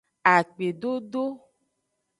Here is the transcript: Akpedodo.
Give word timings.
Akpedodo. 0.35 1.23